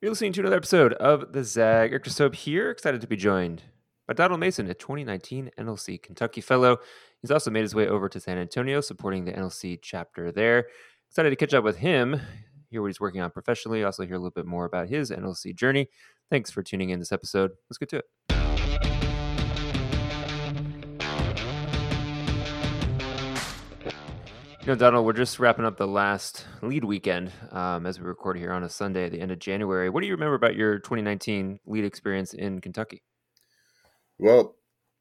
You're 0.00 0.10
listening 0.10 0.32
to 0.32 0.40
another 0.40 0.56
episode 0.56 0.94
of 0.94 1.34
the 1.34 1.44
Zag. 1.44 1.90
Eric 1.90 2.06
Soap 2.06 2.34
here, 2.34 2.70
excited 2.70 3.02
to 3.02 3.06
be 3.06 3.16
joined 3.16 3.64
by 4.08 4.14
Donald 4.14 4.40
Mason, 4.40 4.66
a 4.70 4.72
2019 4.72 5.50
NLC 5.58 6.02
Kentucky 6.02 6.40
Fellow. 6.40 6.78
He's 7.20 7.30
also 7.30 7.50
made 7.50 7.60
his 7.60 7.74
way 7.74 7.86
over 7.86 8.08
to 8.08 8.18
San 8.18 8.38
Antonio, 8.38 8.80
supporting 8.80 9.26
the 9.26 9.32
NLC 9.32 9.78
chapter 9.82 10.32
there. 10.32 10.68
Excited 11.10 11.28
to 11.28 11.36
catch 11.36 11.52
up 11.52 11.64
with 11.64 11.76
him, 11.76 12.18
hear 12.70 12.80
what 12.80 12.86
he's 12.86 12.98
working 12.98 13.20
on 13.20 13.30
professionally, 13.30 13.84
also 13.84 14.06
hear 14.06 14.14
a 14.14 14.18
little 14.18 14.30
bit 14.30 14.46
more 14.46 14.64
about 14.64 14.88
his 14.88 15.10
NLC 15.10 15.54
journey. 15.54 15.90
Thanks 16.30 16.50
for 16.50 16.62
tuning 16.62 16.88
in 16.88 16.98
this 16.98 17.12
episode. 17.12 17.50
Let's 17.68 17.76
get 17.76 17.90
to 17.90 17.98
it. 17.98 18.39
You 24.60 24.66
know, 24.66 24.74
Donald, 24.74 25.06
we're 25.06 25.14
just 25.14 25.38
wrapping 25.38 25.64
up 25.64 25.78
the 25.78 25.86
last 25.86 26.44
lead 26.60 26.84
weekend 26.84 27.32
um, 27.50 27.86
as 27.86 27.98
we 27.98 28.04
record 28.04 28.36
here 28.36 28.52
on 28.52 28.62
a 28.62 28.68
Sunday 28.68 29.06
at 29.06 29.12
the 29.12 29.18
end 29.18 29.30
of 29.30 29.38
January. 29.38 29.88
What 29.88 30.02
do 30.02 30.06
you 30.06 30.12
remember 30.12 30.34
about 30.34 30.54
your 30.54 30.78
2019 30.78 31.60
lead 31.64 31.82
experience 31.82 32.34
in 32.34 32.60
Kentucky? 32.60 33.02
Well, 34.18 34.56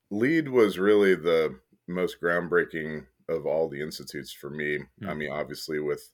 lead 0.10 0.48
was 0.48 0.80
really 0.80 1.14
the 1.14 1.60
most 1.90 2.22
groundbreaking 2.24 3.06
of 3.28 3.46
all 3.46 3.68
the 3.68 3.82
institutes 3.82 4.32
for 4.32 4.50
me. 4.50 4.78
Mm-hmm. 4.78 5.10
I 5.10 5.14
mean, 5.14 5.32
obviously, 5.32 5.82
with 5.82 6.10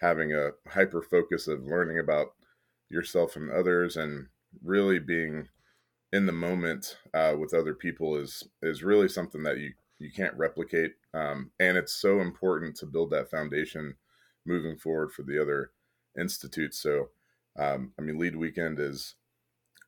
having 0.00 0.32
a 0.32 0.50
hyper 0.68 1.02
focus 1.02 1.48
of 1.48 1.64
learning 1.64 1.98
about 1.98 2.28
yourself 2.90 3.34
and 3.34 3.50
others 3.50 3.96
and 3.96 4.28
really 4.62 5.00
being 5.00 5.48
in 6.12 6.26
the 6.26 6.32
moment 6.32 6.96
uh, 7.12 7.34
with 7.36 7.52
other 7.52 7.74
people 7.74 8.16
is 8.16 8.48
is 8.62 8.84
really 8.84 9.08
something 9.08 9.42
that 9.42 9.58
you 9.58 9.72
you 9.98 10.10
can't 10.10 10.36
replicate. 10.36 10.92
Um, 11.14 11.50
and 11.58 11.76
it's 11.76 11.92
so 11.92 12.20
important 12.20 12.76
to 12.76 12.86
build 12.86 13.10
that 13.10 13.30
foundation 13.30 13.96
moving 14.46 14.76
forward 14.76 15.12
for 15.12 15.22
the 15.22 15.40
other 15.40 15.72
institutes. 16.18 16.78
So, 16.78 17.10
um, 17.58 17.92
I 17.98 18.02
mean, 18.02 18.18
lead 18.18 18.36
weekend 18.36 18.78
is 18.78 19.16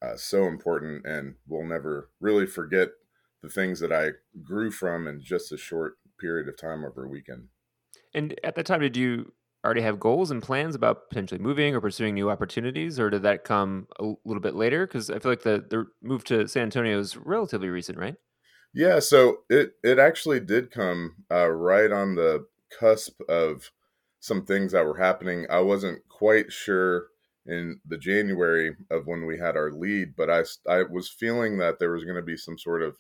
uh, 0.03 0.17
so 0.17 0.47
important, 0.47 1.07
and 1.07 1.37
we'll 1.47 1.67
never 1.67 2.11
really 2.21 2.47
forget 2.47 2.89
the 3.43 3.49
things 3.49 3.81
that 3.81 3.93
I 3.93 4.11
grew 4.43 4.71
from 4.71 5.07
in 5.07 5.21
just 5.21 5.53
a 5.53 5.57
short 5.57 5.99
period 6.19 6.49
of 6.49 6.57
time 6.59 6.85
over 6.85 7.05
a 7.05 7.09
weekend. 7.09 7.49
And 8.15 8.39
at 8.45 8.55
that 8.57 8.67
time, 8.67 8.81
did 8.81 8.97
you 8.97 9.33
already 9.65 9.83
have 9.83 10.01
goals 10.01 10.31
and 10.31 10.43
plans 10.43 10.75
about 10.75 11.09
potentially 11.11 11.41
moving 11.41 11.75
or 11.75 11.81
pursuing 11.81 12.15
new 12.15 12.31
opportunities, 12.31 12.99
or 12.99 13.11
did 13.11 13.23
that 13.23 13.45
come 13.45 13.87
a 13.99 14.13
little 14.25 14.41
bit 14.41 14.55
later? 14.55 14.87
Because 14.87 15.11
I 15.11 15.19
feel 15.19 15.33
like 15.33 15.43
the 15.43 15.65
the 15.69 15.87
move 16.03 16.25
to 16.25 16.49
San 16.49 16.65
Antonio 16.65 16.99
is 16.99 17.17
relatively 17.17 17.69
recent, 17.69 17.99
right? 17.99 18.17
Yeah, 18.73 19.01
so 19.01 19.43
it 19.49 19.75
it 19.83 19.99
actually 19.99 20.41
did 20.41 20.71
come 20.71 21.17
uh, 21.31 21.49
right 21.51 21.91
on 21.91 22.15
the 22.15 22.47
cusp 22.79 23.21
of 23.29 23.71
some 24.21 24.45
things 24.45 24.73
that 24.73 24.85
were 24.85 24.97
happening. 24.99 25.47
I 25.51 25.61
wasn't 25.61 26.07
quite 26.09 26.53
sure 26.53 27.09
in 27.47 27.81
the 27.87 27.99
January 27.99 28.77
of 28.91 29.07
when 29.07 29.27
we 29.27 29.39
had 29.39 29.57
our 29.57 29.73
lead, 29.73 30.15
but 30.17 30.31
I 30.31 30.45
I 30.69 30.83
was 30.85 31.09
feeling 31.11 31.59
that 31.59 31.79
there 31.79 31.91
was 31.93 32.05
going 32.05 32.17
to 32.17 32.23
be 32.23 32.37
some 32.37 32.59
sort 32.59 32.83
of 32.83 32.97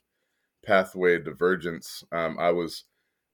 pathway 0.65 1.19
divergence. 1.21 2.05
Um, 2.13 2.39
I 2.39 2.51
was 2.53 2.85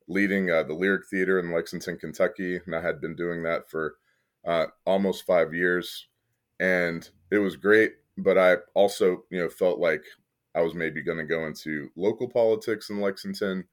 leading 0.08 0.50
uh, 0.50 0.64
the 0.64 0.74
Lyric 0.74 1.08
Theater 1.08 1.38
in 1.40 1.52
Lexington, 1.52 1.98
Kentucky, 1.98 2.60
and 2.66 2.74
I 2.76 2.82
had 2.82 3.00
been 3.00 3.16
doing 3.16 3.42
that 3.44 3.70
for 3.70 3.96
uh, 4.46 4.66
almost 4.86 5.26
five 5.26 5.54
years, 5.54 6.08
and 6.60 7.08
it 7.30 7.38
was 7.38 7.56
great. 7.56 7.94
But 8.18 8.38
I 8.38 8.56
also, 8.74 9.24
you 9.30 9.40
know, 9.40 9.48
felt 9.50 9.78
like 9.80 10.04
I 10.56 10.62
was 10.62 10.74
maybe 10.74 11.02
going 11.02 11.18
to 11.18 11.24
go 11.24 11.46
into 11.46 11.90
local 11.96 12.28
politics 12.28 12.88
in 12.88 13.00
Lexington. 13.00 13.64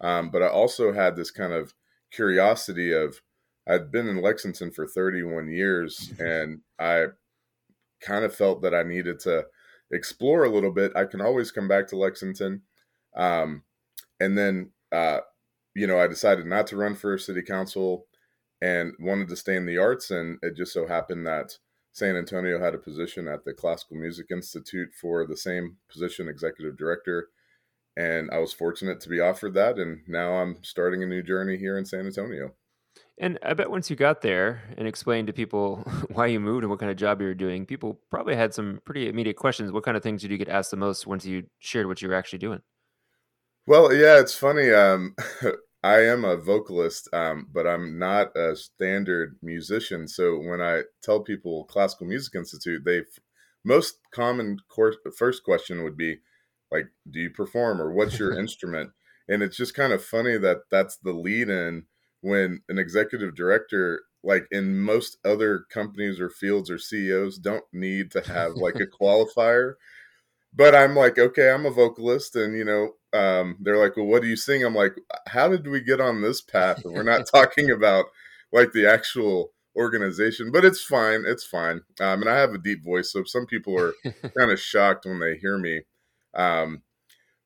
Um, 0.00 0.30
but 0.30 0.42
I 0.42 0.48
also 0.48 0.92
had 0.92 1.16
this 1.16 1.30
kind 1.30 1.54
of 1.54 1.72
curiosity 2.12 2.92
of 2.92 3.22
I'd 3.66 3.90
been 3.90 4.06
in 4.06 4.20
Lexington 4.20 4.70
for 4.70 4.86
31 4.86 5.48
years 5.48 6.12
and 6.20 6.60
I 6.78 7.06
kind 8.00 8.24
of 8.24 8.34
felt 8.34 8.62
that 8.62 8.74
I 8.74 8.82
needed 8.82 9.18
to 9.20 9.46
explore 9.90 10.44
a 10.44 10.50
little 10.50 10.72
bit. 10.72 10.92
I 10.94 11.06
can 11.06 11.20
always 11.20 11.50
come 11.50 11.68
back 11.68 11.88
to 11.88 11.96
Lexington. 11.96 12.62
Um, 13.16 13.62
and 14.20 14.36
then, 14.36 14.72
uh, 14.92 15.20
you 15.74 15.86
know, 15.86 15.98
I 15.98 16.06
decided 16.06 16.46
not 16.46 16.66
to 16.68 16.76
run 16.76 16.94
for 16.94 17.16
city 17.16 17.42
council 17.42 18.06
and 18.60 18.92
wanted 19.00 19.28
to 19.28 19.36
stay 19.36 19.56
in 19.56 19.66
the 19.66 19.78
arts. 19.78 20.10
And 20.10 20.38
it 20.42 20.56
just 20.56 20.72
so 20.72 20.86
happened 20.86 21.26
that 21.26 21.56
San 21.96 22.14
Antonio 22.14 22.60
had 22.60 22.74
a 22.74 22.78
position 22.78 23.26
at 23.26 23.46
the 23.46 23.54
Classical 23.54 23.96
Music 23.96 24.26
Institute 24.30 24.90
for 25.00 25.26
the 25.26 25.36
same 25.36 25.78
position, 25.90 26.28
executive 26.28 26.76
director. 26.76 27.28
And 27.96 28.30
I 28.30 28.36
was 28.36 28.52
fortunate 28.52 29.00
to 29.00 29.08
be 29.08 29.18
offered 29.18 29.54
that. 29.54 29.78
And 29.78 30.00
now 30.06 30.34
I'm 30.34 30.58
starting 30.62 31.02
a 31.02 31.06
new 31.06 31.22
journey 31.22 31.56
here 31.56 31.78
in 31.78 31.86
San 31.86 32.04
Antonio. 32.04 32.52
And 33.18 33.38
I 33.42 33.54
bet 33.54 33.70
once 33.70 33.88
you 33.88 33.96
got 33.96 34.20
there 34.20 34.62
and 34.76 34.86
explained 34.86 35.28
to 35.28 35.32
people 35.32 35.76
why 36.12 36.26
you 36.26 36.38
moved 36.38 36.64
and 36.64 36.70
what 36.70 36.80
kind 36.80 36.90
of 36.90 36.98
job 36.98 37.22
you 37.22 37.28
were 37.28 37.34
doing, 37.34 37.64
people 37.64 37.98
probably 38.10 38.36
had 38.36 38.52
some 38.52 38.82
pretty 38.84 39.08
immediate 39.08 39.36
questions. 39.36 39.72
What 39.72 39.84
kind 39.84 39.96
of 39.96 40.02
things 40.02 40.20
did 40.20 40.30
you 40.30 40.36
get 40.36 40.50
asked 40.50 40.72
the 40.72 40.76
most 40.76 41.06
once 41.06 41.24
you 41.24 41.44
shared 41.60 41.86
what 41.86 42.02
you 42.02 42.08
were 42.08 42.14
actually 42.14 42.40
doing? 42.40 42.60
Well, 43.66 43.94
yeah, 43.94 44.20
it's 44.20 44.34
funny. 44.34 44.70
Um, 44.70 45.16
I 45.82 46.00
am 46.00 46.24
a 46.24 46.36
vocalist, 46.36 47.08
um, 47.12 47.48
but 47.52 47.66
I'm 47.66 47.98
not 47.98 48.36
a 48.36 48.56
standard 48.56 49.36
musician. 49.42 50.08
So 50.08 50.38
when 50.38 50.60
I 50.60 50.82
tell 51.02 51.20
people 51.20 51.64
Classical 51.64 52.06
Music 52.06 52.34
Institute, 52.34 52.82
they 52.84 53.02
most 53.64 53.98
common 54.12 54.58
course, 54.68 54.96
first 55.18 55.42
question 55.42 55.82
would 55.82 55.96
be 55.96 56.18
like, 56.70 56.86
"Do 57.10 57.20
you 57.20 57.30
perform?" 57.30 57.80
or 57.80 57.92
"What's 57.92 58.18
your 58.18 58.38
instrument?" 58.38 58.90
And 59.28 59.42
it's 59.42 59.56
just 59.56 59.74
kind 59.74 59.92
of 59.92 60.04
funny 60.04 60.38
that 60.38 60.62
that's 60.70 60.96
the 60.98 61.12
lead 61.12 61.48
in 61.48 61.84
when 62.20 62.62
an 62.68 62.78
executive 62.78 63.34
director, 63.34 64.02
like 64.22 64.46
in 64.50 64.78
most 64.80 65.18
other 65.24 65.64
companies 65.70 66.20
or 66.20 66.30
fields 66.30 66.70
or 66.70 66.78
CEOs, 66.78 67.38
don't 67.38 67.64
need 67.72 68.10
to 68.12 68.20
have 68.22 68.54
like 68.54 68.76
a 68.76 68.86
qualifier 69.00 69.74
but 70.54 70.74
I'm 70.74 70.94
like, 70.94 71.18
okay, 71.18 71.50
I'm 71.50 71.66
a 71.66 71.70
vocalist, 71.70 72.36
and 72.36 72.56
you 72.56 72.64
know, 72.64 72.92
um, 73.18 73.56
they're 73.60 73.78
like, 73.78 73.96
well, 73.96 74.06
what 74.06 74.22
do 74.22 74.28
you 74.28 74.36
sing? 74.36 74.64
I'm 74.64 74.74
like, 74.74 74.96
how 75.26 75.48
did 75.48 75.66
we 75.66 75.80
get 75.80 76.00
on 76.00 76.22
this 76.22 76.40
path? 76.40 76.84
And 76.84 76.94
we're 76.94 77.02
not 77.02 77.26
talking 77.34 77.70
about 77.70 78.06
like 78.52 78.72
the 78.72 78.86
actual 78.86 79.52
organization, 79.76 80.50
but 80.50 80.64
it's 80.64 80.82
fine. 80.82 81.24
It's 81.26 81.44
fine. 81.44 81.82
Um, 82.00 82.22
and 82.22 82.28
I 82.28 82.36
have 82.36 82.52
a 82.52 82.58
deep 82.58 82.84
voice, 82.84 83.12
so 83.12 83.24
some 83.24 83.46
people 83.46 83.78
are 83.78 83.94
kind 84.38 84.50
of 84.50 84.60
shocked 84.60 85.04
when 85.04 85.20
they 85.20 85.36
hear 85.36 85.58
me. 85.58 85.82
Um, 86.34 86.82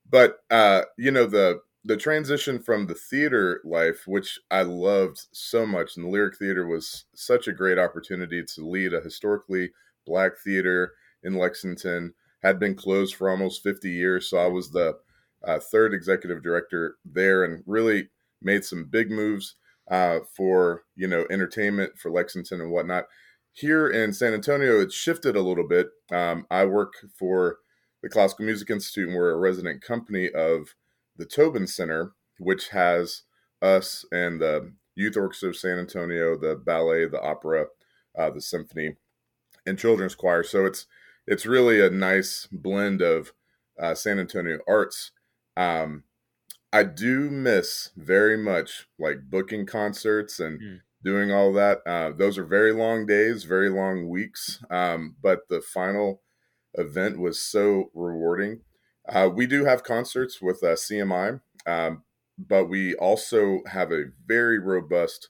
but 0.09 0.39
uh, 0.51 0.83
you 0.97 1.11
know, 1.11 1.27
the 1.27 1.61
the 1.85 1.97
transition 1.97 2.59
from 2.59 2.87
the 2.87 2.95
theater 2.95 3.61
life, 3.65 4.03
which 4.07 4.39
I 4.51 4.63
loved 4.63 5.27
so 5.33 5.67
much, 5.67 5.97
and 5.97 6.05
the 6.05 6.11
Lyric 6.11 6.37
Theater 6.37 6.67
was 6.67 7.07
such 7.15 7.49
a 7.49 7.53
great 7.53 7.79
opportunity 7.79 8.45
to 8.55 8.69
lead 8.69 8.93
a 8.93 9.01
historically 9.01 9.71
black 10.07 10.33
theater 10.45 10.93
in 11.23 11.35
Lexington 11.35 12.15
had 12.43 12.59
been 12.59 12.75
closed 12.75 13.15
for 13.15 13.29
almost 13.29 13.63
50 13.63 13.91
years. 13.91 14.29
So 14.29 14.39
I 14.39 14.47
was 14.47 14.71
the 14.71 14.99
uh, 15.47 15.59
third 15.59 15.95
executive 15.95 16.43
director 16.43 16.97
there 17.05 17.45
and 17.45 17.63
really 17.67 18.09
made 18.43 18.65
some 18.65 18.85
big 18.85 19.11
moves 19.11 19.57
uh, 19.91 20.21
for, 20.37 20.85
you 20.97 21.07
know, 21.07 21.27
entertainment 21.31 21.99
for 21.99 22.11
Lexington 22.11 22.61
and 22.61 22.71
whatnot. 22.71 23.07
Here 23.53 23.89
in 23.89 24.13
San 24.13 24.33
Antonio, 24.33 24.81
it's 24.81 24.95
shifted 24.95 25.37
a 25.37 25.43
little 25.43 25.67
bit. 25.67 25.89
Um, 26.13 26.47
I 26.51 26.65
work 26.65 26.95
for 27.19 27.59
the 28.03 28.09
Classical 28.09 28.45
Music 28.45 28.71
Institute 28.71 29.09
and 29.09 29.17
we're 29.17 29.33
a 29.33 29.37
resident 29.37 29.83
company 29.83 30.31
of 30.31 30.75
the 31.17 31.27
Tobin 31.27 31.67
Center, 31.67 32.13
which 32.39 32.69
has 32.69 33.23
us 33.61 34.05
and 34.13 34.41
the 34.41 34.73
Youth 34.95 35.17
Orchestra 35.17 35.51
of 35.51 35.57
San 35.57 35.79
Antonio, 35.79 36.39
the 36.39 36.55
ballet, 36.55 37.07
the 37.07 37.21
opera, 37.21 37.67
uh, 38.19 38.31
the 38.31 38.41
symphony, 38.41 38.97
and 39.67 39.79
children's 39.79 40.15
choir. 40.15 40.43
So 40.43 40.65
it's 40.65 40.87
it's 41.31 41.47
really 41.47 41.81
a 41.81 41.89
nice 41.89 42.49
blend 42.51 43.01
of 43.01 43.33
uh, 43.81 43.95
San 43.95 44.19
Antonio 44.19 44.59
arts. 44.67 45.13
Um, 45.57 46.03
I 46.73 46.83
do 46.83 47.31
miss 47.31 47.91
very 47.97 48.37
much 48.37 48.89
like 48.99 49.31
booking 49.31 49.65
concerts 49.65 50.41
and 50.41 50.61
mm. 50.61 50.81
doing 51.05 51.31
all 51.33 51.53
that. 51.53 51.83
Uh, 51.87 52.11
those 52.11 52.37
are 52.37 52.45
very 52.45 52.73
long 52.73 53.07
days, 53.07 53.45
very 53.45 53.71
long 53.71 54.09
weeks. 54.09 54.61
Um, 54.71 55.15
but 55.23 55.49
the 55.49 55.61
final 55.61 56.21
event 56.75 57.21
was 57.21 57.41
so 57.41 57.91
rewarding. 57.95 58.63
Uh, 59.09 59.31
we 59.33 59.47
do 59.47 59.65
have 59.65 59.85
concerts 59.85 60.43
with 60.43 60.65
uh, 60.65 60.75
CMI, 60.75 61.41
um, 61.65 62.03
but 62.39 62.67
we 62.67 62.95
also 62.97 63.61
have 63.67 63.93
a 63.93 64.07
very 64.27 64.59
robust 64.59 65.29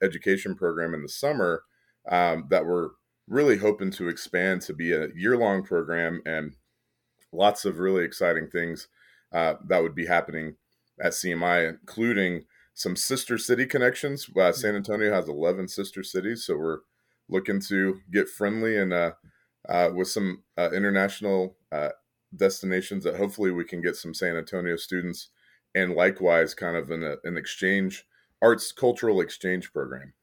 education 0.00 0.54
program 0.54 0.94
in 0.94 1.02
the 1.02 1.08
summer 1.08 1.64
um, 2.08 2.46
that 2.50 2.64
we're 2.64 2.90
really 3.30 3.56
hoping 3.56 3.92
to 3.92 4.08
expand 4.08 4.60
to 4.60 4.74
be 4.74 4.92
a 4.92 5.08
year 5.14 5.36
long 5.36 5.62
program 5.62 6.20
and 6.26 6.56
lots 7.32 7.64
of 7.64 7.78
really 7.78 8.04
exciting 8.04 8.48
things 8.48 8.88
uh, 9.32 9.54
that 9.68 9.82
would 9.82 9.94
be 9.94 10.06
happening 10.06 10.56
at 11.00 11.12
CMI, 11.12 11.68
including 11.68 12.44
some 12.74 12.96
sister 12.96 13.38
city 13.38 13.66
connections. 13.66 14.28
Uh, 14.36 14.50
San 14.50 14.74
Antonio 14.74 15.14
has 15.14 15.28
11 15.28 15.68
sister 15.68 16.02
cities, 16.02 16.44
so 16.44 16.56
we're 16.56 16.80
looking 17.28 17.60
to 17.60 18.00
get 18.12 18.28
friendly 18.28 18.76
and 18.76 18.92
uh, 18.92 19.12
uh 19.68 19.90
with 19.94 20.08
some 20.08 20.42
uh, 20.58 20.70
international 20.72 21.56
uh, 21.70 21.90
destinations 22.34 23.04
that 23.04 23.16
hopefully 23.16 23.52
we 23.52 23.64
can 23.64 23.80
get 23.80 23.94
some 23.94 24.12
San 24.12 24.36
Antonio 24.36 24.74
students 24.74 25.28
and 25.72 25.94
likewise 25.94 26.52
kind 26.52 26.76
of 26.76 26.90
an, 26.90 27.16
an 27.22 27.36
exchange 27.36 28.04
arts 28.42 28.72
cultural 28.72 29.20
exchange 29.20 29.72
program. 29.72 30.14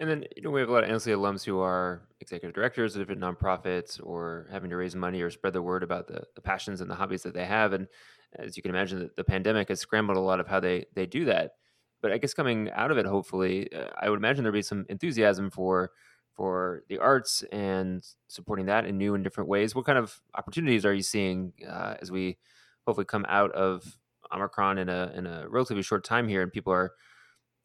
And 0.00 0.08
then 0.08 0.24
you 0.34 0.42
know 0.42 0.50
we 0.50 0.60
have 0.60 0.70
a 0.70 0.72
lot 0.72 0.82
of 0.82 0.88
NLC 0.88 1.14
alums 1.14 1.44
who 1.44 1.60
are 1.60 2.00
executive 2.20 2.54
directors 2.54 2.96
of 2.96 3.02
different 3.02 3.20
nonprofits 3.20 4.00
or 4.02 4.48
having 4.50 4.70
to 4.70 4.76
raise 4.76 4.96
money 4.96 5.20
or 5.20 5.30
spread 5.30 5.52
the 5.52 5.60
word 5.60 5.82
about 5.82 6.08
the, 6.08 6.22
the 6.34 6.40
passions 6.40 6.80
and 6.80 6.90
the 6.90 6.94
hobbies 6.94 7.22
that 7.22 7.34
they 7.34 7.44
have. 7.44 7.74
And 7.74 7.86
as 8.34 8.56
you 8.56 8.62
can 8.62 8.70
imagine, 8.70 8.98
the, 8.98 9.10
the 9.16 9.24
pandemic 9.24 9.68
has 9.68 9.78
scrambled 9.78 10.16
a 10.16 10.20
lot 10.20 10.40
of 10.40 10.48
how 10.48 10.58
they 10.58 10.86
they 10.94 11.04
do 11.04 11.26
that. 11.26 11.52
But 12.00 12.12
I 12.12 12.18
guess 12.18 12.32
coming 12.32 12.70
out 12.70 12.90
of 12.90 12.96
it, 12.96 13.04
hopefully, 13.04 13.70
uh, 13.74 13.88
I 14.00 14.08
would 14.08 14.18
imagine 14.18 14.42
there'd 14.42 14.54
be 14.54 14.62
some 14.62 14.86
enthusiasm 14.88 15.50
for 15.50 15.90
for 16.34 16.82
the 16.88 16.98
arts 16.98 17.44
and 17.52 18.02
supporting 18.28 18.64
that 18.66 18.86
in 18.86 18.96
new 18.96 19.14
and 19.14 19.22
different 19.22 19.50
ways. 19.50 19.74
What 19.74 19.84
kind 19.84 19.98
of 19.98 20.18
opportunities 20.34 20.86
are 20.86 20.94
you 20.94 21.02
seeing 21.02 21.52
uh, 21.68 21.96
as 22.00 22.10
we 22.10 22.38
hopefully 22.86 23.04
come 23.04 23.26
out 23.28 23.52
of 23.52 23.98
Omicron 24.32 24.78
in 24.78 24.88
a 24.88 25.12
in 25.14 25.26
a 25.26 25.46
relatively 25.46 25.82
short 25.82 26.04
time 26.04 26.26
here, 26.26 26.40
and 26.40 26.50
people 26.50 26.72
are 26.72 26.92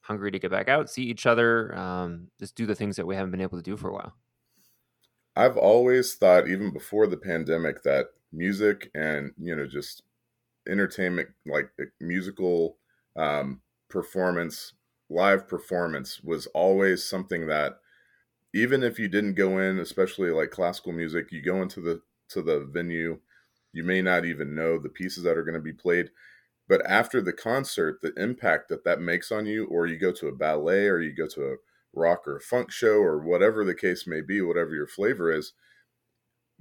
hungry 0.05 0.31
to 0.31 0.39
get 0.39 0.51
back 0.51 0.67
out, 0.69 0.89
see 0.89 1.03
each 1.03 1.25
other, 1.25 1.75
um, 1.75 2.29
just 2.39 2.55
do 2.55 2.65
the 2.65 2.75
things 2.75 2.95
that 2.95 3.07
we 3.07 3.15
haven't 3.15 3.31
been 3.31 3.41
able 3.41 3.57
to 3.57 3.63
do 3.63 3.75
for 3.75 3.89
a 3.89 3.93
while. 3.93 4.13
I've 5.35 5.57
always 5.57 6.15
thought, 6.15 6.47
even 6.47 6.71
before 6.71 7.07
the 7.07 7.17
pandemic, 7.17 7.83
that 7.83 8.07
music 8.31 8.91
and 8.93 9.33
you 9.37 9.55
know 9.55 9.67
just 9.67 10.03
entertainment, 10.67 11.29
like 11.45 11.71
musical 11.99 12.77
um, 13.15 13.61
performance, 13.89 14.73
live 15.09 15.47
performance, 15.47 16.21
was 16.21 16.47
always 16.47 17.03
something 17.03 17.47
that 17.47 17.79
even 18.53 18.83
if 18.83 18.99
you 18.99 19.07
didn't 19.07 19.35
go 19.35 19.59
in, 19.59 19.79
especially 19.79 20.31
like 20.31 20.51
classical 20.51 20.93
music, 20.93 21.31
you 21.31 21.41
go 21.41 21.61
into 21.61 21.81
the 21.81 22.01
to 22.29 22.41
the 22.41 22.65
venue, 22.65 23.19
you 23.73 23.83
may 23.83 24.01
not 24.01 24.25
even 24.25 24.55
know 24.55 24.79
the 24.79 24.89
pieces 24.89 25.23
that 25.23 25.37
are 25.37 25.43
going 25.43 25.55
to 25.55 25.61
be 25.61 25.73
played 25.73 26.11
but 26.67 26.85
after 26.85 27.21
the 27.21 27.33
concert 27.33 27.99
the 28.01 28.13
impact 28.17 28.69
that 28.69 28.83
that 28.83 28.99
makes 28.99 29.31
on 29.31 29.45
you 29.45 29.65
or 29.65 29.85
you 29.85 29.97
go 29.97 30.11
to 30.11 30.27
a 30.27 30.35
ballet 30.35 30.87
or 30.87 30.99
you 30.99 31.13
go 31.13 31.27
to 31.27 31.43
a 31.43 31.55
rock 31.93 32.27
or 32.27 32.37
a 32.37 32.41
funk 32.41 32.71
show 32.71 32.97
or 32.97 33.19
whatever 33.19 33.63
the 33.63 33.75
case 33.75 34.05
may 34.05 34.21
be 34.21 34.41
whatever 34.41 34.73
your 34.73 34.87
flavor 34.87 35.31
is 35.31 35.53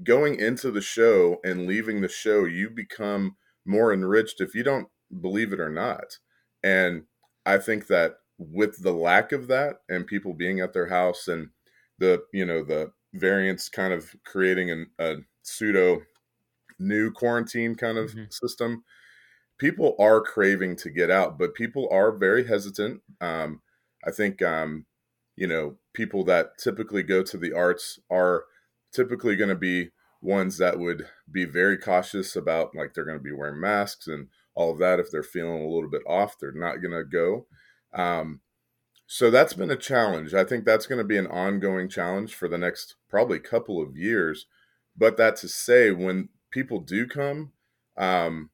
going 0.02 0.38
into 0.38 0.70
the 0.70 0.80
show 0.80 1.38
and 1.44 1.66
leaving 1.66 2.00
the 2.00 2.08
show 2.08 2.44
you 2.44 2.68
become 2.70 3.36
more 3.64 3.92
enriched 3.92 4.40
if 4.40 4.54
you 4.54 4.62
don't 4.62 4.88
believe 5.20 5.52
it 5.52 5.60
or 5.60 5.70
not 5.70 6.18
and 6.62 7.04
i 7.46 7.56
think 7.56 7.86
that 7.86 8.16
with 8.38 8.82
the 8.82 8.92
lack 8.92 9.32
of 9.32 9.46
that 9.46 9.76
and 9.88 10.06
people 10.06 10.34
being 10.34 10.60
at 10.60 10.72
their 10.72 10.88
house 10.88 11.28
and 11.28 11.48
the 11.98 12.22
you 12.32 12.44
know 12.44 12.64
the 12.64 12.90
variants 13.14 13.68
kind 13.68 13.92
of 13.92 14.14
creating 14.24 14.70
an, 14.70 14.86
a 14.98 15.14
pseudo 15.42 16.00
new 16.78 17.10
quarantine 17.12 17.74
kind 17.74 17.98
of 17.98 18.10
mm-hmm. 18.10 18.24
system 18.30 18.82
people 19.58 19.94
are 19.98 20.20
craving 20.20 20.76
to 20.76 20.90
get 20.90 21.10
out, 21.10 21.38
but 21.38 21.54
people 21.54 21.88
are 21.90 22.16
very 22.16 22.46
hesitant. 22.46 23.00
Um, 23.20 23.60
I 24.06 24.10
think, 24.10 24.42
um, 24.42 24.86
you 25.36 25.46
know, 25.46 25.76
people 25.92 26.24
that 26.24 26.58
typically 26.58 27.02
go 27.02 27.22
to 27.22 27.36
the 27.36 27.52
arts 27.52 27.98
are 28.10 28.44
typically 28.92 29.36
going 29.36 29.48
to 29.48 29.54
be 29.54 29.90
ones 30.20 30.58
that 30.58 30.78
would 30.78 31.06
be 31.30 31.44
very 31.44 31.76
cautious 31.76 32.34
about, 32.36 32.74
like, 32.74 32.94
they're 32.94 33.04
going 33.04 33.18
to 33.18 33.22
be 33.22 33.32
wearing 33.32 33.60
masks 33.60 34.06
and 34.06 34.28
all 34.54 34.72
of 34.72 34.78
that. 34.78 34.98
If 34.98 35.10
they're 35.10 35.22
feeling 35.22 35.62
a 35.62 35.68
little 35.68 35.90
bit 35.90 36.02
off, 36.06 36.38
they're 36.38 36.52
not 36.52 36.76
going 36.76 36.92
to 36.92 37.04
go. 37.04 37.46
Um, 37.92 38.40
so 39.06 39.30
that's 39.30 39.52
been 39.52 39.70
a 39.70 39.76
challenge. 39.76 40.32
I 40.32 40.44
think 40.44 40.64
that's 40.64 40.86
going 40.86 40.98
to 40.98 41.04
be 41.04 41.18
an 41.18 41.26
ongoing 41.26 41.88
challenge 41.88 42.34
for 42.34 42.48
the 42.48 42.58
next 42.58 42.96
probably 43.08 43.38
couple 43.38 43.82
of 43.82 43.96
years. 43.96 44.46
But 44.96 45.16
that 45.18 45.36
to 45.36 45.48
say, 45.48 45.90
when 45.90 46.30
people 46.50 46.80
do 46.80 47.06
come, 47.06 47.52
um, 47.96 48.50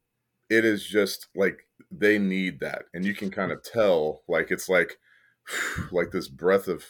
it 0.51 0.65
is 0.65 0.85
just 0.85 1.29
like 1.35 1.67
they 1.91 2.19
need 2.19 2.61
that 2.61 2.83
and 2.93 3.05
you 3.05 3.15
can 3.15 3.31
kind 3.31 3.53
of 3.53 3.63
tell 3.63 4.23
like 4.29 4.51
it's 4.51 4.69
like 4.69 4.99
like 5.93 6.11
this 6.11 6.29
breath 6.29 6.69
of, 6.69 6.85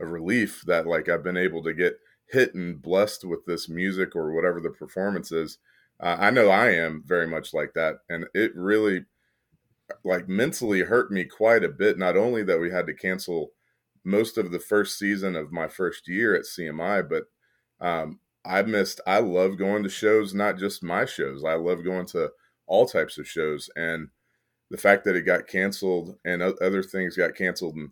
of 0.00 0.08
relief 0.08 0.62
that 0.66 0.86
like 0.86 1.08
i've 1.08 1.22
been 1.22 1.36
able 1.36 1.62
to 1.62 1.72
get 1.72 1.98
hit 2.28 2.54
and 2.54 2.80
blessed 2.82 3.24
with 3.24 3.44
this 3.46 3.68
music 3.68 4.16
or 4.16 4.32
whatever 4.32 4.58
the 4.58 4.70
performance 4.70 5.30
is. 5.32 5.58
Uh, 6.00 6.16
i 6.18 6.30
know 6.30 6.48
i 6.48 6.70
am 6.70 7.02
very 7.06 7.26
much 7.26 7.54
like 7.54 7.72
that 7.74 7.96
and 8.08 8.26
it 8.34 8.54
really 8.56 9.04
like 10.04 10.28
mentally 10.28 10.80
hurt 10.80 11.10
me 11.10 11.24
quite 11.24 11.62
a 11.62 11.68
bit. 11.68 11.98
Not 11.98 12.16
only 12.16 12.42
that 12.44 12.58
we 12.58 12.70
had 12.70 12.86
to 12.86 12.94
cancel 12.94 13.50
most 14.04 14.38
of 14.38 14.50
the 14.50 14.58
first 14.58 14.98
season 14.98 15.36
of 15.36 15.52
my 15.52 15.68
first 15.68 16.08
year 16.08 16.34
at 16.34 16.42
cmi 16.44 17.08
but 17.08 17.24
um, 17.86 18.18
i 18.44 18.62
missed 18.62 19.00
i 19.06 19.18
love 19.18 19.58
going 19.58 19.82
to 19.82 19.88
shows 19.88 20.34
not 20.34 20.58
just 20.58 20.82
my 20.82 21.04
shows. 21.04 21.44
I 21.44 21.54
love 21.54 21.84
going 21.84 22.06
to 22.06 22.30
all 22.66 22.86
types 22.86 23.18
of 23.18 23.28
shows. 23.28 23.70
And 23.76 24.08
the 24.70 24.76
fact 24.76 25.04
that 25.04 25.16
it 25.16 25.22
got 25.22 25.46
canceled 25.46 26.16
and 26.24 26.42
other 26.42 26.82
things 26.82 27.16
got 27.16 27.34
canceled 27.34 27.76
and 27.76 27.90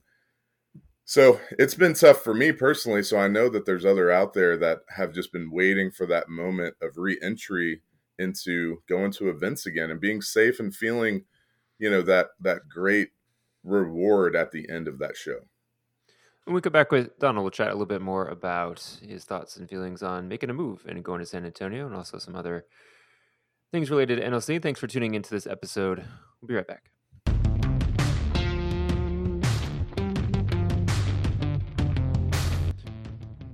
so 1.10 1.40
it's 1.58 1.74
been 1.74 1.94
tough 1.94 2.22
for 2.22 2.32
me 2.32 2.52
personally. 2.52 3.02
So 3.02 3.18
I 3.18 3.26
know 3.26 3.48
that 3.48 3.66
there's 3.66 3.84
other 3.84 4.12
out 4.12 4.32
there 4.32 4.56
that 4.58 4.82
have 4.90 5.12
just 5.12 5.32
been 5.32 5.50
waiting 5.50 5.90
for 5.90 6.06
that 6.06 6.28
moment 6.28 6.76
of 6.80 6.98
re-entry 6.98 7.82
into 8.20 8.80
going 8.88 9.10
to 9.14 9.28
events 9.28 9.66
again 9.66 9.90
and 9.90 10.00
being 10.00 10.22
safe 10.22 10.60
and 10.60 10.72
feeling, 10.72 11.24
you 11.80 11.90
know, 11.90 12.02
that 12.02 12.28
that 12.42 12.68
great 12.68 13.08
reward 13.64 14.36
at 14.36 14.52
the 14.52 14.68
end 14.70 14.86
of 14.86 15.00
that 15.00 15.16
show. 15.16 15.40
When 16.44 16.54
we 16.54 16.60
come 16.60 16.72
back 16.72 16.92
with 16.92 17.18
Donald, 17.18 17.42
we'll 17.42 17.50
chat 17.50 17.68
a 17.68 17.72
little 17.72 17.86
bit 17.86 18.02
more 18.02 18.26
about 18.26 18.98
his 19.02 19.24
thoughts 19.24 19.56
and 19.56 19.68
feelings 19.68 20.04
on 20.04 20.28
making 20.28 20.50
a 20.50 20.54
move 20.54 20.84
and 20.86 21.02
going 21.02 21.18
to 21.18 21.26
San 21.26 21.44
Antonio 21.44 21.86
and 21.86 21.96
also 21.96 22.18
some 22.18 22.36
other 22.36 22.66
things 23.72 23.90
related 23.90 24.16
to 24.16 24.28
NLC. 24.28 24.60
Thanks 24.60 24.80
for 24.80 24.86
tuning 24.86 25.14
into 25.14 25.30
this 25.30 25.46
episode. 25.46 26.04
We'll 26.40 26.48
be 26.48 26.54
right 26.54 26.66
back. 26.66 26.90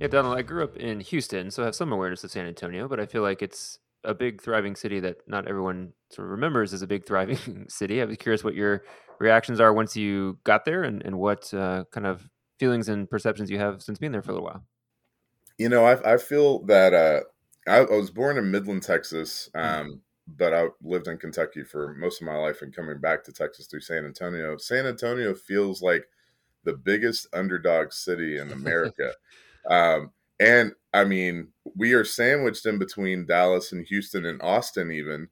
Yeah, 0.01 0.09
Donald, 0.09 0.37
I 0.37 0.43
grew 0.43 0.63
up 0.63 0.77
in 0.77 1.01
Houston, 1.01 1.51
so 1.51 1.63
I 1.63 1.67
have 1.67 1.75
some 1.75 1.91
awareness 1.91 2.23
of 2.23 2.31
San 2.31 2.47
Antonio, 2.47 2.87
but 2.87 3.01
I 3.01 3.07
feel 3.07 3.23
like 3.23 3.41
it's 3.43 3.79
a 4.05 4.15
big, 4.15 4.43
thriving 4.43 4.77
city 4.77 5.01
that 5.01 5.17
not 5.27 5.49
everyone 5.49 5.93
sort 6.11 6.27
of 6.27 6.33
remembers 6.33 6.73
as 6.73 6.83
a 6.83 6.87
big, 6.87 7.05
thriving 7.07 7.67
city. 7.69 8.01
I 8.01 8.05
was 8.05 8.17
curious 8.17 8.45
what 8.45 8.55
your 8.55 8.85
reactions 9.19 9.59
are 9.59 9.73
once 9.73 9.97
you 9.97 10.39
got 10.45 10.65
there 10.65 10.85
and, 10.85 11.03
and 11.05 11.19
what 11.19 11.53
uh, 11.53 11.85
kind 11.91 12.07
of 12.07 12.29
feelings 12.59 12.89
and 12.89 13.09
perceptions 13.09 13.51
you 13.51 13.59
have 13.59 13.83
since 13.83 13.99
being 13.99 14.13
there 14.13 14.23
for 14.23 14.31
a 14.31 14.35
little 14.35 14.47
while. 14.47 14.65
You 15.59 15.71
know, 15.71 15.87
I, 15.87 16.15
I 16.15 16.17
feel 16.19 16.65
that 16.67 16.93
uh, 16.93 17.21
I, 17.67 17.79
I, 17.79 17.97
was 17.97 18.11
born 18.11 18.37
in 18.37 18.51
Midland, 18.51 18.83
Texas. 18.83 19.49
Hmm. 19.55 19.61
Um, 19.61 20.01
but 20.27 20.53
I 20.53 20.69
lived 20.83 21.09
in 21.09 21.19
Kentucky 21.19 21.63
for 21.63 21.95
most 21.95 22.21
of 22.21 22.27
my 22.27 22.37
life 22.37 22.63
and 22.63 22.75
coming 22.75 22.99
back 22.99 23.23
to 23.25 23.33
Texas 23.33 23.67
through 23.67 23.81
San 23.81 24.05
Antonio. 24.05 24.57
San 24.57 24.87
Antonio 24.87 25.35
feels 25.35 25.83
like 25.83 26.09
the 26.65 26.73
biggest 26.73 27.29
underdog 27.33 27.93
city 27.93 28.39
in 28.39 28.51
America. 28.51 29.13
um, 29.71 30.11
and 30.41 30.73
I 30.93 31.05
mean, 31.05 31.49
we 31.77 31.93
are 31.95 32.05
sandwiched 32.05 32.67
in 32.67 32.79
between 32.79 33.27
Dallas 33.27 33.73
and 33.73 33.87
Houston 33.87 34.27
and 34.27 34.43
Austin, 34.43 34.91
even. 34.91 35.29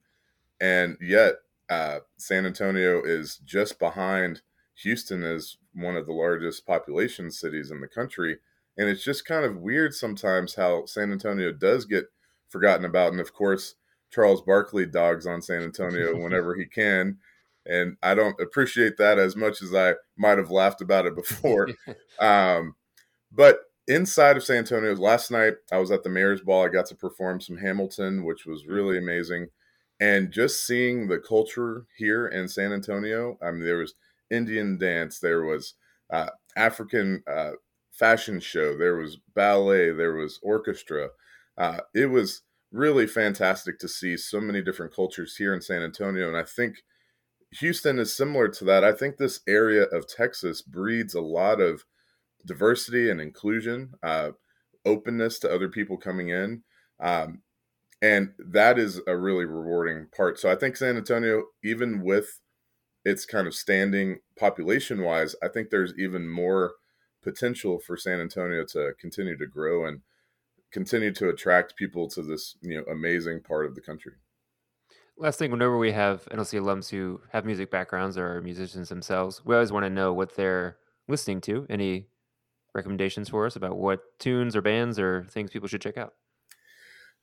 And 0.61 0.97
yet, 1.01 1.35
uh, 1.69 1.99
San 2.17 2.45
Antonio 2.45 3.03
is 3.03 3.37
just 3.45 3.79
behind 3.79 4.41
Houston 4.75 5.23
as 5.23 5.57
one 5.73 5.95
of 5.97 6.05
the 6.05 6.13
largest 6.13 6.65
population 6.65 7.31
cities 7.31 7.69
in 7.69 7.81
the 7.81 7.87
country. 7.87 8.37
And 8.77 8.89
it's 8.89 9.03
just 9.03 9.25
kind 9.25 9.45
of 9.45 9.57
weird 9.57 9.93
sometimes 9.93 10.55
how 10.55 10.85
San 10.85 11.11
Antonio 11.11 11.51
does 11.51 11.85
get 11.85 12.05
forgotten 12.47 12.85
about. 12.85 13.11
And 13.11 13.21
of 13.21 13.33
course, 13.33 13.75
Charles 14.11 14.41
Barkley 14.41 14.85
dogs 14.85 15.25
on 15.27 15.41
San 15.41 15.63
Antonio 15.63 16.15
whenever 16.23 16.55
he 16.55 16.65
can. 16.65 17.17
And 17.65 17.97
I 18.03 18.13
don't 18.13 18.39
appreciate 18.39 18.97
that 18.97 19.17
as 19.17 19.35
much 19.35 19.61
as 19.61 19.73
I 19.73 19.93
might 20.17 20.37
have 20.37 20.51
laughed 20.51 20.81
about 20.81 21.05
it 21.05 21.15
before. 21.15 21.69
um, 22.19 22.75
but 23.31 23.61
inside 23.87 24.37
of 24.37 24.43
San 24.43 24.57
Antonio, 24.57 24.93
last 24.95 25.31
night 25.31 25.55
I 25.71 25.77
was 25.77 25.91
at 25.91 26.03
the 26.03 26.09
Mayor's 26.09 26.41
Ball. 26.41 26.65
I 26.65 26.69
got 26.69 26.85
to 26.87 26.95
perform 26.95 27.41
some 27.41 27.57
Hamilton, 27.57 28.23
which 28.23 28.45
was 28.45 28.67
really 28.67 28.97
amazing. 28.97 29.47
And 29.99 30.31
just 30.31 30.67
seeing 30.67 31.07
the 31.07 31.19
culture 31.19 31.85
here 31.97 32.27
in 32.27 32.47
San 32.47 32.73
Antonio, 32.73 33.37
I 33.41 33.51
mean, 33.51 33.63
there 33.63 33.77
was 33.77 33.93
Indian 34.29 34.77
dance, 34.77 35.19
there 35.19 35.43
was 35.43 35.75
uh, 36.11 36.29
African 36.57 37.23
uh, 37.27 37.51
fashion 37.91 38.39
show, 38.39 38.77
there 38.77 38.97
was 38.97 39.17
ballet, 39.35 39.91
there 39.91 40.13
was 40.13 40.39
orchestra. 40.43 41.09
Uh, 41.57 41.79
it 41.93 42.07
was 42.07 42.41
really 42.75 43.07
fantastic 43.07 43.79
to 43.79 43.87
see 43.87 44.17
so 44.17 44.41
many 44.41 44.61
different 44.61 44.93
cultures 44.93 45.37
here 45.37 45.53
in 45.53 45.61
San 45.61 45.81
Antonio. 45.81 46.27
And 46.27 46.35
I 46.35 46.43
think 46.43 46.83
Houston 47.59 47.99
is 47.99 48.15
similar 48.15 48.49
to 48.49 48.65
that. 48.65 48.83
I 48.83 48.91
think 48.91 49.15
this 49.15 49.39
area 49.47 49.83
of 49.83 50.07
Texas 50.07 50.61
breeds 50.61 51.15
a 51.15 51.21
lot 51.21 51.61
of 51.61 51.85
diversity 52.45 53.09
and 53.09 53.21
inclusion, 53.21 53.93
uh, 54.03 54.31
openness 54.85 55.39
to 55.39 55.51
other 55.51 55.69
people 55.69 55.97
coming 55.97 56.29
in. 56.29 56.63
Um, 56.99 57.41
and 58.01 58.33
that 58.37 58.77
is 58.77 58.99
a 59.07 59.15
really 59.15 59.45
rewarding 59.45 60.07
part. 60.15 60.37
So 60.37 60.51
I 60.51 60.55
think 60.55 60.75
San 60.75 60.97
Antonio, 60.97 61.45
even 61.63 62.03
with 62.03 62.41
its 63.05 63.25
kind 63.25 63.47
of 63.47 63.55
standing 63.55 64.19
population 64.37 65.01
wise, 65.01 65.33
I 65.41 65.47
think 65.47 65.69
there's 65.69 65.93
even 65.97 66.27
more 66.27 66.73
potential 67.23 67.79
for 67.79 67.95
San 67.95 68.19
Antonio 68.19 68.65
to 68.71 68.91
continue 68.99 69.37
to 69.37 69.47
grow 69.47 69.85
and 69.85 70.01
continue 70.75 71.13
to 71.13 71.29
attract 71.29 71.77
people 71.77 72.05
to 72.09 72.21
this 72.21 72.57
you 72.61 72.75
know 72.75 72.83
amazing 72.91 73.39
part 73.41 73.65
of 73.65 73.75
the 73.75 73.81
country. 73.81 74.11
Last 75.17 75.39
thing, 75.39 75.49
whenever 75.49 75.77
we 75.77 75.93
have 75.93 76.25
NLC 76.25 76.59
alums 76.59 76.89
who 76.89 77.21
have 77.31 77.45
music 77.45 77.71
backgrounds 77.71 78.17
or 78.17 78.35
are 78.35 78.41
musicians 78.41 78.89
themselves, 78.89 79.41
we 79.45 79.55
always 79.55 79.71
want 79.71 79.85
to 79.85 79.89
know 79.89 80.11
what 80.11 80.35
they're 80.35 80.75
listening 81.07 81.39
to. 81.41 81.65
Any 81.69 82.07
recommendations 82.73 83.29
for 83.29 83.45
us 83.45 83.55
about 83.55 83.77
what 83.77 84.01
tunes 84.19 84.53
or 84.53 84.61
bands 84.61 84.99
or 84.99 85.25
things 85.31 85.49
people 85.49 85.69
should 85.69 85.81
check 85.81 85.97
out. 85.97 86.13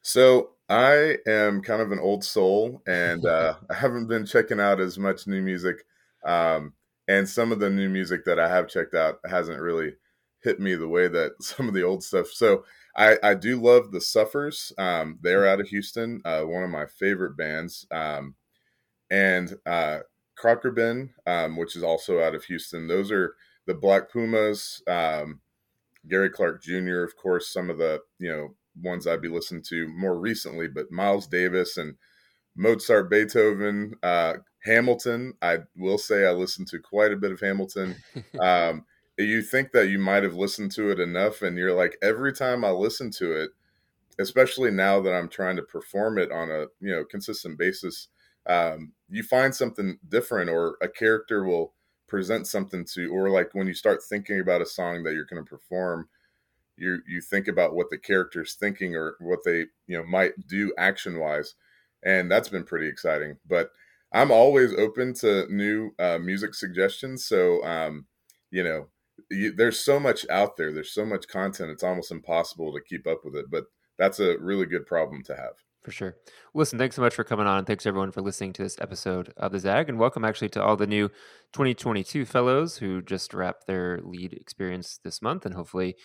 So 0.01 0.53
I 0.71 1.19
am 1.27 1.61
kind 1.61 1.83
of 1.83 1.93
an 1.93 1.99
old 1.99 2.25
soul, 2.25 2.81
and 2.87 3.27
uh, 3.27 3.57
I 3.71 3.75
haven't 3.75 4.07
been 4.07 4.25
checking 4.25 4.61
out 4.61 4.81
as 4.81 4.97
much 4.99 5.27
new 5.27 5.43
music. 5.43 5.85
Um, 6.25 6.73
and 7.07 7.29
some 7.29 7.53
of 7.53 7.59
the 7.59 7.69
new 7.69 7.91
music 7.91 8.25
that 8.25 8.41
I 8.41 8.49
have 8.49 8.67
checked 8.69 8.95
out 8.95 9.19
hasn't 9.27 9.61
really 9.61 9.93
hit 10.43 10.59
me 10.59 10.75
the 10.75 10.89
way 10.89 11.07
that 11.09 11.33
some 11.43 11.69
of 11.69 11.75
the 11.75 11.83
old 11.83 12.03
stuff. 12.03 12.29
So 12.29 12.65
I, 12.97 13.17
I 13.23 13.35
do 13.35 13.61
love 13.61 13.91
the 13.91 14.01
Suffers. 14.01 14.73
Um, 14.77 15.19
they're 15.23 15.47
out 15.47 15.61
of 15.61 15.69
Houston, 15.69 16.21
uh, 16.25 16.43
one 16.43 16.63
of 16.63 16.71
my 16.71 16.87
favorite 16.87 17.37
bands. 17.37 17.87
Um, 17.91 18.35
and 19.11 19.55
uh, 19.67 20.01
Khruangbin, 20.39 21.11
um, 21.27 21.57
which 21.57 21.77
is 21.77 21.83
also 21.83 22.21
out 22.21 22.35
of 22.35 22.45
Houston. 22.45 22.89
Those 22.89 23.11
are 23.11 23.35
the 23.67 23.75
Black 23.75 24.11
Pumas. 24.11 24.83
Um, 24.87 25.41
Gary 26.09 26.31
Clark 26.31 26.63
Jr., 26.63 27.03
of 27.03 27.17
course, 27.17 27.53
some 27.53 27.71
of 27.71 27.79
the 27.79 28.01
you 28.19 28.31
know 28.31 28.55
ones 28.83 29.07
I'd 29.07 29.23
be 29.23 29.29
listening 29.29 29.63
to 29.69 29.87
more 29.89 30.19
recently, 30.19 30.67
but 30.69 30.91
Miles 30.91 31.27
Davis 31.27 31.77
and 31.77 31.95
Mozart, 32.57 33.11
Beethoven, 33.11 33.95
uh, 34.03 34.35
Hamilton. 34.65 35.35
I 35.41 35.59
will 35.77 35.99
say 35.99 36.27
I 36.27 36.33
listened 36.33 36.69
to 36.69 36.79
quite 36.79 37.13
a 37.13 37.17
bit 37.17 37.33
of 37.33 37.41
Hamilton. 37.41 37.97
Um, 38.41 38.85
you 39.19 39.43
think 39.43 39.73
that 39.73 39.89
you 39.89 39.99
might 39.99 40.23
have 40.23 40.35
listened 40.35 40.73
to 40.73 40.91
it 40.91 41.01
enough, 41.01 41.43
and 41.43 41.57
you're 41.57 41.75
like, 41.75 41.97
every 42.03 42.33
time 42.33 42.65
I 42.65 42.71
listen 42.71 43.11
to 43.13 43.33
it, 43.33 43.51
especially 44.19 44.71
now 44.71 45.01
that 45.01 45.15
I'm 45.15 45.29
trying 45.29 45.57
to 45.57 45.63
perform 45.63 46.19
it 46.19 46.31
on 46.33 46.51
a 46.51 46.67
you 46.81 46.95
know 46.95 47.05
consistent 47.05 47.59
basis, 47.59 48.09
um, 48.47 48.93
you 49.09 49.23
find 49.23 49.55
something 49.55 49.99
different, 50.09 50.51
or 50.51 50.77
a 50.83 50.89
character 50.89 51.45
will 51.45 51.75
present 52.09 52.47
something 52.47 52.85
to, 52.95 53.09
or 53.13 53.31
like 53.31 53.51
when 53.55 53.67
you 53.67 53.75
start 53.75 54.01
thinking 54.09 54.41
about 54.41 54.63
a 54.63 54.67
song 54.67 55.03
that 55.03 55.15
you're 55.15 55.25
going 55.25 55.43
to 55.43 55.49
perform 55.49 56.09
you 56.77 57.01
you 57.07 57.21
think 57.21 57.49
about 57.49 57.75
what 57.75 57.91
the 57.91 57.99
character's 57.99 58.55
thinking 58.55 58.97
or 58.97 59.17
what 59.21 59.41
they 59.45 59.67
you 59.87 59.97
know 59.99 60.05
might 60.05 60.33
do 60.49 60.73
action 60.79 61.19
wise 61.19 61.55
and 62.05 62.31
that's 62.31 62.49
been 62.49 62.65
pretty 62.65 62.89
exciting 62.89 63.37
but 63.47 63.71
i'm 64.13 64.31
always 64.31 64.73
open 64.75 65.13
to 65.13 65.47
new 65.53 65.91
uh, 65.99 66.19
music 66.19 66.55
suggestions 66.55 67.25
so 67.25 67.63
um, 67.65 68.07
you 68.51 68.63
know 68.63 68.89
you, 69.31 69.53
there's 69.55 69.79
so 69.79 70.01
much 70.01 70.27
out 70.31 70.57
there 70.57 70.73
there's 70.73 70.93
so 70.93 71.05
much 71.05 71.29
content 71.29 71.71
it's 71.71 71.83
almost 71.83 72.11
impossible 72.11 72.73
to 72.73 72.81
keep 72.81 73.07
up 73.07 73.21
with 73.25 73.37
it 73.37 73.47
but 73.51 73.65
that's 73.99 74.21
a 74.21 74.39
really 74.39 74.67
good 74.67 74.87
problem 74.87 75.23
to 75.23 75.37
have 75.37 75.55
for 75.83 75.91
sure. 75.91 76.17
Listen, 76.55 76.79
thanks 76.79 76.95
so 76.95 77.03
much 77.03 77.15
for 77.15 77.25
coming 77.25 77.47
on. 77.47 77.59
And 77.59 77.67
Thanks 77.67 77.87
everyone 77.87 78.13
for 78.13 78.23
listening 78.23 78.53
to 78.53 78.63
this 78.63 78.77
episode 78.81 79.33
of 79.37 79.51
the 79.51 79.59
ZAG, 79.59 79.89
and 79.89 79.99
welcome 79.99 80.25
actually 80.25 80.49
to 80.51 80.63
all 80.63 80.77
the 80.77 80.87
new 80.87 81.09
2022 81.53 82.25
fellows 82.25 82.77
who 82.77 83.03
just 83.03 83.35
wrapped 83.35 83.67
their 83.67 84.01
lead 84.05 84.33
experience 84.33 85.01
this 85.03 85.21
month, 85.21 85.45
and 85.45 85.55
hopefully 85.55 85.97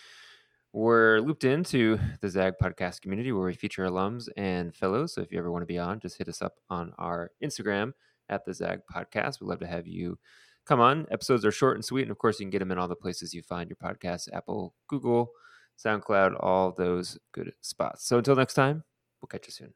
we're 0.72 1.20
looped 1.20 1.44
into 1.44 1.98
the 2.20 2.28
ZAG 2.28 2.54
podcast 2.60 3.02
community 3.02 3.30
where 3.30 3.46
we 3.46 3.54
feature 3.54 3.86
alums 3.86 4.28
and 4.36 4.74
fellows. 4.74 5.14
So 5.14 5.20
if 5.20 5.30
you 5.30 5.38
ever 5.38 5.52
want 5.52 5.62
to 5.62 5.66
be 5.66 5.78
on, 5.78 6.00
just 6.00 6.18
hit 6.18 6.28
us 6.28 6.42
up 6.42 6.54
on 6.68 6.92
our 6.98 7.30
Instagram 7.42 7.92
at 8.28 8.44
the 8.44 8.54
ZAG 8.54 8.80
podcast. 8.92 9.40
We'd 9.40 9.46
love 9.46 9.60
to 9.60 9.66
have 9.66 9.86
you 9.86 10.18
come 10.68 10.80
on. 10.80 11.06
Episodes 11.10 11.44
are 11.44 11.50
short 11.50 11.76
and 11.76 11.84
sweet. 11.84 12.02
And 12.02 12.10
of 12.10 12.18
course, 12.18 12.38
you 12.38 12.44
can 12.44 12.50
get 12.50 12.60
them 12.60 12.70
in 12.70 12.78
all 12.78 12.88
the 12.88 12.94
places 12.94 13.32
you 13.32 13.42
find 13.42 13.70
your 13.70 13.76
podcasts 13.76 14.28
Apple, 14.32 14.74
Google, 14.88 15.30
SoundCloud, 15.84 16.36
all 16.38 16.72
those 16.72 17.18
good 17.32 17.52
spots. 17.62 18.06
So 18.06 18.18
until 18.18 18.36
next 18.36 18.54
time, 18.54 18.84
we'll 19.20 19.28
catch 19.28 19.46
you 19.46 19.52
soon. 19.52 19.74